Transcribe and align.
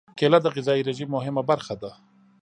کېله 0.17 0.39
د 0.41 0.47
غذايي 0.55 0.81
رژیم 0.89 1.09
مهمه 1.15 1.43
برخه 1.49 1.75
ده. 1.81 1.91